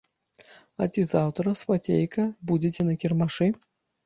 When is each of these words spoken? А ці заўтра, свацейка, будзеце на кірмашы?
А 0.85 0.87
ці 0.93 1.03
заўтра, 1.11 1.53
свацейка, 1.61 2.27
будзеце 2.53 2.81
на 2.89 2.97
кірмашы? 3.05 3.53